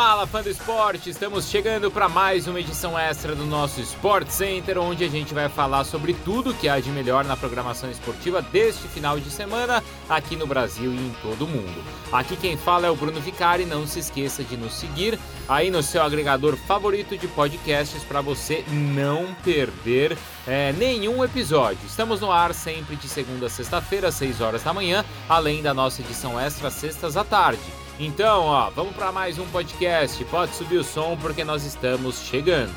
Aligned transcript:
Fala, 0.00 0.28
fã 0.28 0.40
do 0.40 0.48
esporte! 0.48 1.10
Estamos 1.10 1.48
chegando 1.48 1.90
para 1.90 2.08
mais 2.08 2.46
uma 2.46 2.60
edição 2.60 2.96
extra 2.96 3.34
do 3.34 3.44
nosso 3.44 3.80
Sport 3.80 4.28
Center, 4.28 4.78
onde 4.78 5.02
a 5.02 5.08
gente 5.08 5.34
vai 5.34 5.48
falar 5.48 5.82
sobre 5.82 6.14
tudo 6.14 6.54
que 6.54 6.68
há 6.68 6.78
de 6.78 6.88
melhor 6.90 7.24
na 7.24 7.36
programação 7.36 7.90
esportiva 7.90 8.40
deste 8.40 8.86
final 8.86 9.18
de 9.18 9.28
semana 9.28 9.82
aqui 10.08 10.36
no 10.36 10.46
Brasil 10.46 10.94
e 10.94 10.96
em 10.96 11.12
todo 11.20 11.46
o 11.46 11.48
mundo. 11.48 11.82
Aqui 12.12 12.36
quem 12.36 12.56
fala 12.56 12.86
é 12.86 12.90
o 12.90 12.94
Bruno 12.94 13.20
Vicari. 13.20 13.64
Não 13.64 13.88
se 13.88 13.98
esqueça 13.98 14.44
de 14.44 14.56
nos 14.56 14.74
seguir 14.74 15.18
aí 15.48 15.68
no 15.68 15.82
seu 15.82 16.00
agregador 16.00 16.56
favorito 16.56 17.18
de 17.18 17.26
podcasts 17.26 18.04
para 18.04 18.20
você 18.20 18.64
não 18.68 19.34
perder 19.42 20.16
é, 20.46 20.72
nenhum 20.74 21.24
episódio. 21.24 21.84
Estamos 21.84 22.20
no 22.20 22.30
ar 22.30 22.54
sempre 22.54 22.94
de 22.94 23.08
segunda 23.08 23.46
a 23.46 23.50
sexta-feira, 23.50 24.06
às 24.06 24.14
6 24.14 24.40
horas 24.42 24.62
da 24.62 24.72
manhã, 24.72 25.04
além 25.28 25.60
da 25.60 25.74
nossa 25.74 26.02
edição 26.02 26.38
extra 26.38 26.70
sextas 26.70 27.16
à 27.16 27.24
tarde. 27.24 27.87
Então, 28.00 28.44
ó, 28.44 28.70
vamos 28.70 28.94
para 28.94 29.10
mais 29.10 29.40
um 29.40 29.46
podcast. 29.46 30.24
Pode 30.26 30.54
subir 30.54 30.78
o 30.78 30.84
som 30.84 31.16
porque 31.16 31.42
nós 31.42 31.64
estamos 31.64 32.20
chegando. 32.20 32.72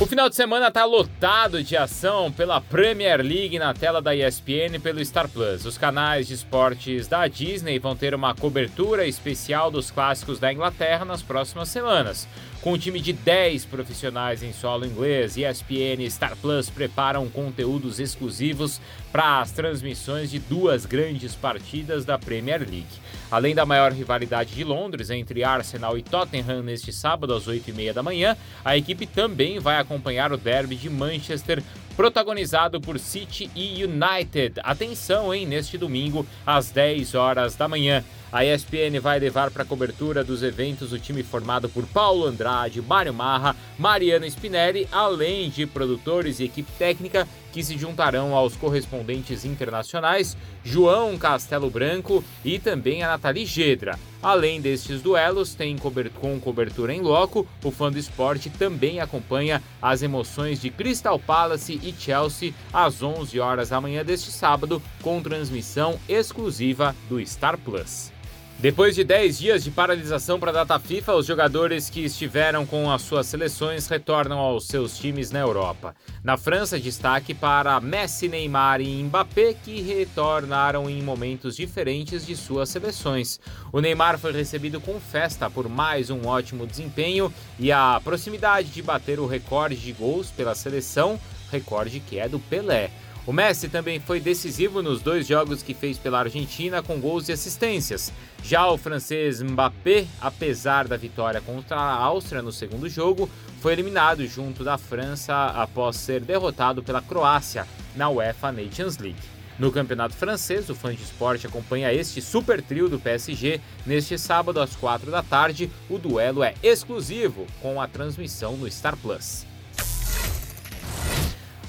O 0.00 0.06
final 0.06 0.30
de 0.30 0.34
semana 0.34 0.68
está 0.68 0.86
lotado 0.86 1.62
de 1.62 1.76
ação 1.76 2.32
pela 2.32 2.58
Premier 2.58 3.20
League 3.20 3.58
na 3.58 3.74
tela 3.74 4.00
da 4.00 4.16
ESPN 4.16 4.76
e 4.76 4.78
pelo 4.78 5.04
Star 5.04 5.28
Plus. 5.28 5.66
Os 5.66 5.76
canais 5.76 6.26
de 6.26 6.32
esportes 6.32 7.06
da 7.06 7.28
Disney 7.28 7.78
vão 7.78 7.94
ter 7.94 8.14
uma 8.14 8.34
cobertura 8.34 9.06
especial 9.06 9.70
dos 9.70 9.90
clássicos 9.90 10.38
da 10.38 10.50
Inglaterra 10.50 11.04
nas 11.04 11.20
próximas 11.20 11.68
semanas. 11.68 12.26
Com 12.62 12.72
um 12.72 12.78
time 12.78 12.98
de 12.98 13.12
10 13.12 13.66
profissionais 13.66 14.42
em 14.42 14.54
solo 14.54 14.86
inglês, 14.86 15.36
ESPN 15.36 16.02
e 16.02 16.10
Star 16.10 16.34
Plus 16.36 16.70
preparam 16.70 17.28
conteúdos 17.28 18.00
exclusivos 18.00 18.80
para 19.12 19.40
as 19.40 19.50
transmissões 19.50 20.30
de 20.30 20.38
duas 20.38 20.86
grandes 20.86 21.34
partidas 21.34 22.06
da 22.06 22.18
Premier 22.18 22.60
League. 22.60 22.86
Além 23.30 23.54
da 23.54 23.64
maior 23.64 23.92
rivalidade 23.92 24.54
de 24.54 24.64
Londres 24.64 25.08
entre 25.08 25.44
Arsenal 25.44 25.96
e 25.96 26.02
Tottenham 26.02 26.62
neste 26.62 26.92
sábado 26.92 27.32
às 27.32 27.46
8h30 27.46 27.92
da 27.92 28.02
manhã, 28.02 28.36
a 28.64 28.76
equipe 28.76 29.06
também 29.06 29.58
vai 29.58 29.78
acompanhar 29.78 29.89
o 29.96 30.36
derby 30.36 30.76
de 30.76 30.88
Manchester 30.88 31.62
protagonizado 31.96 32.80
por 32.80 32.98
City 32.98 33.50
e 33.54 33.84
United. 33.84 34.60
Atenção, 34.62 35.34
hein, 35.34 35.44
neste 35.46 35.76
domingo 35.76 36.26
às 36.46 36.70
10 36.70 37.14
horas 37.14 37.56
da 37.56 37.68
manhã. 37.68 38.04
A 38.32 38.44
ESPN 38.44 39.00
vai 39.02 39.18
levar 39.18 39.50
para 39.50 39.64
a 39.64 39.66
cobertura 39.66 40.22
dos 40.22 40.42
eventos 40.42 40.92
o 40.92 40.98
time 40.98 41.22
formado 41.22 41.68
por 41.68 41.84
Paulo 41.86 42.26
Andrade, 42.26 42.80
Mário 42.80 43.12
Marra, 43.12 43.56
Mariana 43.76 44.26
Spinelli, 44.26 44.88
além 44.92 45.50
de 45.50 45.66
produtores 45.66 46.38
e 46.38 46.44
equipe 46.44 46.70
técnica 46.78 47.26
que 47.52 47.64
se 47.64 47.76
juntarão 47.76 48.34
aos 48.34 48.56
correspondentes 48.56 49.44
internacionais 49.44 50.36
João 50.62 51.18
Castelo 51.18 51.68
Branco 51.68 52.22
e 52.44 52.58
também 52.60 53.02
a 53.02 53.08
Nathalie 53.08 53.44
Gedra. 53.44 53.98
Além 54.22 54.60
destes 54.60 55.00
duelos, 55.00 55.54
tem 55.54 55.76
com 55.78 56.38
cobertura 56.38 56.92
em 56.92 57.00
loco, 57.00 57.46
o 57.64 57.70
fã 57.70 57.90
do 57.90 57.98
esporte 57.98 58.50
também 58.50 59.00
acompanha 59.00 59.62
as 59.80 60.02
emoções 60.02 60.60
de 60.60 60.68
Crystal 60.68 61.18
Palace 61.18 61.80
e 61.82 61.94
Chelsea 61.98 62.52
às 62.72 63.02
11 63.02 63.40
horas 63.40 63.70
da 63.70 63.80
manhã 63.80 64.04
deste 64.04 64.30
sábado, 64.30 64.82
com 65.02 65.22
transmissão 65.22 65.98
exclusiva 66.08 66.94
do 67.08 67.24
Star 67.26 67.56
Plus. 67.56 68.12
Depois 68.60 68.94
de 68.94 69.02
10 69.02 69.38
dias 69.38 69.64
de 69.64 69.70
paralisação 69.70 70.38
para 70.38 70.50
a 70.50 70.52
data 70.52 70.78
FIFA, 70.78 71.14
os 71.14 71.24
jogadores 71.24 71.88
que 71.88 72.04
estiveram 72.04 72.66
com 72.66 72.90
as 72.92 73.00
suas 73.00 73.26
seleções 73.26 73.88
retornam 73.88 74.38
aos 74.38 74.66
seus 74.66 74.98
times 74.98 75.30
na 75.30 75.38
Europa. 75.38 75.96
Na 76.22 76.36
França, 76.36 76.78
destaque 76.78 77.32
para 77.32 77.80
Messi, 77.80 78.28
Neymar 78.28 78.82
e 78.82 79.02
Mbappé, 79.02 79.54
que 79.54 79.80
retornaram 79.80 80.90
em 80.90 81.00
momentos 81.02 81.56
diferentes 81.56 82.26
de 82.26 82.36
suas 82.36 82.68
seleções. 82.68 83.40
O 83.72 83.80
Neymar 83.80 84.18
foi 84.18 84.32
recebido 84.32 84.78
com 84.78 85.00
festa 85.00 85.48
por 85.48 85.66
mais 85.66 86.10
um 86.10 86.26
ótimo 86.26 86.66
desempenho 86.66 87.32
e 87.58 87.72
a 87.72 87.98
proximidade 88.04 88.68
de 88.68 88.82
bater 88.82 89.18
o 89.18 89.26
recorde 89.26 89.76
de 89.76 89.92
gols 89.92 90.30
pela 90.30 90.54
seleção, 90.54 91.18
recorde 91.50 91.98
que 91.98 92.18
é 92.18 92.28
do 92.28 92.38
Pelé. 92.38 92.90
O 93.26 93.32
Messi 93.32 93.68
também 93.68 94.00
foi 94.00 94.18
decisivo 94.18 94.82
nos 94.82 95.02
dois 95.02 95.26
jogos 95.26 95.62
que 95.62 95.74
fez 95.74 95.98
pela 95.98 96.20
Argentina 96.20 96.82
com 96.82 96.98
gols 96.98 97.28
e 97.28 97.32
assistências. 97.32 98.12
Já 98.42 98.66
o 98.66 98.78
francês 98.78 99.42
Mbappé, 99.42 100.06
apesar 100.20 100.88
da 100.88 100.96
vitória 100.96 101.40
contra 101.40 101.76
a 101.76 101.94
Áustria 101.94 102.40
no 102.40 102.50
segundo 102.50 102.88
jogo, 102.88 103.28
foi 103.60 103.74
eliminado 103.74 104.26
junto 104.26 104.64
da 104.64 104.78
França 104.78 105.34
após 105.48 105.96
ser 105.96 106.22
derrotado 106.22 106.82
pela 106.82 107.02
Croácia 107.02 107.66
na 107.94 108.08
UEFA 108.08 108.50
Nations 108.50 108.96
League. 108.96 109.20
No 109.58 109.70
campeonato 109.70 110.14
francês, 110.14 110.70
o 110.70 110.74
fã 110.74 110.94
de 110.94 111.02
esporte 111.02 111.46
acompanha 111.46 111.92
este 111.92 112.22
super 112.22 112.62
trio 112.62 112.88
do 112.88 112.98
PSG 112.98 113.60
neste 113.84 114.16
sábado 114.16 114.58
às 114.58 114.74
4 114.74 115.10
da 115.10 115.22
tarde. 115.22 115.70
O 115.90 115.98
duelo 115.98 116.42
é 116.42 116.54
exclusivo 116.62 117.46
com 117.60 117.78
a 117.78 117.86
transmissão 117.86 118.56
no 118.56 118.70
Star 118.70 118.96
Plus. 118.96 119.49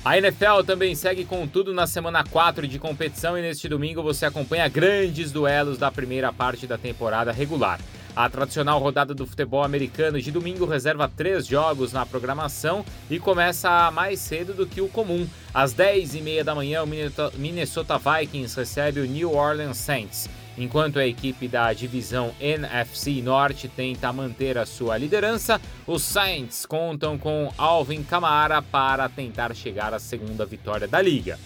A 0.03 0.17
NFL 0.17 0.63
também 0.65 0.95
segue 0.95 1.23
com 1.23 1.45
tudo 1.45 1.75
na 1.75 1.85
semana 1.85 2.23
4 2.23 2.67
de 2.67 2.79
competição 2.79 3.37
e 3.37 3.41
neste 3.41 3.69
domingo 3.69 4.01
você 4.01 4.25
acompanha 4.25 4.67
grandes 4.67 5.31
duelos 5.31 5.77
da 5.77 5.91
primeira 5.91 6.33
parte 6.33 6.65
da 6.65 6.75
temporada 6.75 7.31
regular. 7.31 7.79
A 8.15 8.29
tradicional 8.29 8.77
rodada 8.79 9.13
do 9.13 9.25
futebol 9.25 9.63
americano 9.63 10.21
de 10.21 10.31
domingo 10.31 10.65
reserva 10.65 11.07
três 11.07 11.47
jogos 11.47 11.93
na 11.93 12.05
programação 12.05 12.85
e 13.09 13.17
começa 13.17 13.89
mais 13.91 14.19
cedo 14.19 14.53
do 14.53 14.67
que 14.67 14.81
o 14.81 14.89
comum. 14.89 15.25
Às 15.53 15.73
10h30 15.73 16.43
da 16.43 16.53
manhã, 16.53 16.83
o 16.83 16.87
Minnesota 17.37 17.97
Vikings 17.97 18.57
recebe 18.57 18.99
o 18.99 19.05
New 19.05 19.33
Orleans 19.33 19.77
Saints. 19.77 20.29
Enquanto 20.57 20.99
a 20.99 21.07
equipe 21.07 21.47
da 21.47 21.71
divisão 21.71 22.33
NFC 22.39 23.21
Norte 23.21 23.69
tenta 23.69 24.11
manter 24.11 24.57
a 24.57 24.65
sua 24.65 24.97
liderança, 24.97 25.61
os 25.87 26.03
Saints 26.03 26.65
contam 26.65 27.17
com 27.17 27.51
Alvin 27.57 28.03
Kamara 28.03 28.61
para 28.61 29.07
tentar 29.07 29.55
chegar 29.55 29.93
à 29.93 29.99
segunda 29.99 30.45
vitória 30.45 30.87
da 30.87 31.01
liga. 31.01 31.39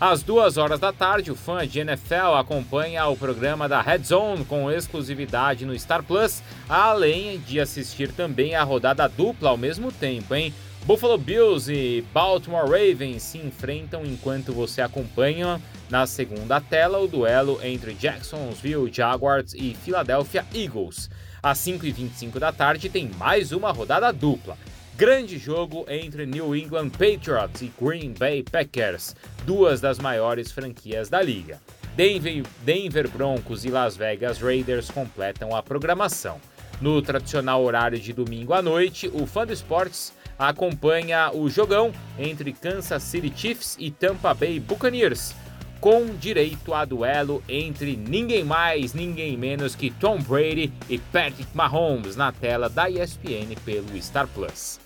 Às 0.00 0.22
duas 0.22 0.56
horas 0.56 0.80
da 0.80 0.94
tarde, 0.94 1.30
o 1.30 1.36
fã 1.36 1.68
de 1.68 1.78
NFL 1.78 2.34
acompanha 2.38 3.06
o 3.06 3.14
programa 3.14 3.68
da 3.68 3.82
Red 3.82 4.04
Zone 4.04 4.46
com 4.46 4.70
exclusividade 4.70 5.66
no 5.66 5.78
Star 5.78 6.02
Plus, 6.02 6.42
além 6.66 7.38
de 7.40 7.60
assistir 7.60 8.10
também 8.10 8.54
a 8.54 8.62
rodada 8.62 9.06
dupla 9.06 9.50
ao 9.50 9.58
mesmo 9.58 9.92
tempo, 9.92 10.34
hein? 10.34 10.54
Buffalo 10.86 11.18
Bills 11.18 11.70
e 11.70 12.00
Baltimore 12.14 12.64
Ravens 12.64 13.22
se 13.22 13.36
enfrentam 13.36 14.02
enquanto 14.06 14.54
você 14.54 14.80
acompanha 14.80 15.60
na 15.90 16.06
segunda 16.06 16.62
tela 16.62 16.98
o 16.98 17.06
duelo 17.06 17.60
entre 17.62 17.92
Jacksonville 17.92 18.90
Jaguars 18.90 19.52
e 19.52 19.74
Philadelphia 19.84 20.46
Eagles. 20.54 21.10
Às 21.42 21.58
5h25 21.58 22.38
da 22.38 22.50
tarde 22.50 22.88
tem 22.88 23.10
mais 23.18 23.52
uma 23.52 23.70
rodada 23.70 24.10
dupla. 24.10 24.56
Grande 24.96 25.38
jogo 25.38 25.86
entre 25.88 26.26
New 26.26 26.54
England 26.54 26.90
Patriots 26.90 27.62
e 27.62 27.72
Green 27.80 28.12
Bay 28.12 28.42
Packers, 28.42 29.16
duas 29.46 29.80
das 29.80 29.98
maiores 29.98 30.52
franquias 30.52 31.08
da 31.08 31.22
liga. 31.22 31.58
Denver, 31.96 32.44
Denver 32.64 33.08
Broncos 33.08 33.64
e 33.64 33.70
Las 33.70 33.96
Vegas 33.96 34.38
Raiders 34.40 34.90
completam 34.90 35.54
a 35.56 35.62
programação. 35.62 36.38
No 36.80 37.00
tradicional 37.02 37.62
horário 37.62 37.98
de 37.98 38.12
domingo 38.12 38.52
à 38.52 38.62
noite, 38.62 39.10
o 39.12 39.26
Fã 39.26 39.46
do 39.46 39.52
Esportes 39.52 40.12
acompanha 40.38 41.30
o 41.34 41.48
jogão 41.50 41.92
entre 42.18 42.52
Kansas 42.52 43.02
City 43.02 43.32
Chiefs 43.34 43.76
e 43.78 43.90
Tampa 43.90 44.32
Bay 44.32 44.58
Buccaneers, 44.58 45.34
com 45.80 46.14
direito 46.14 46.74
a 46.74 46.84
duelo 46.84 47.42
entre 47.48 47.96
ninguém 47.96 48.44
mais, 48.44 48.92
ninguém 48.92 49.36
menos 49.36 49.74
que 49.74 49.90
Tom 49.90 50.18
Brady 50.18 50.72
e 50.88 50.98
Patrick 50.98 51.48
Mahomes 51.54 52.16
na 52.16 52.30
tela 52.30 52.68
da 52.68 52.90
ESPN 52.90 53.54
pelo 53.64 54.00
Star 54.00 54.28
Plus. 54.28 54.78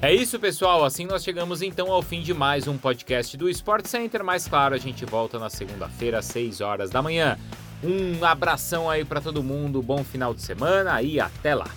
É 0.00 0.12
isso, 0.12 0.38
pessoal. 0.38 0.84
Assim 0.84 1.06
nós 1.06 1.22
chegamos 1.24 1.62
então 1.62 1.90
ao 1.90 2.02
fim 2.02 2.20
de 2.20 2.34
mais 2.34 2.66
um 2.66 2.76
podcast 2.76 3.36
do 3.36 3.48
Sport 3.48 3.86
Center. 3.86 4.22
Mas 4.24 4.46
claro, 4.46 4.74
a 4.74 4.78
gente 4.78 5.04
volta 5.04 5.38
na 5.38 5.48
segunda-feira 5.48 6.18
às 6.18 6.26
6 6.26 6.60
horas 6.60 6.90
da 6.90 7.00
manhã. 7.00 7.38
Um 7.82 8.24
abração 8.24 8.88
aí 8.88 9.04
para 9.04 9.20
todo 9.20 9.42
mundo, 9.42 9.82
bom 9.82 10.02
final 10.02 10.34
de 10.34 10.42
semana 10.42 11.02
e 11.02 11.20
até 11.20 11.54
lá. 11.54 11.68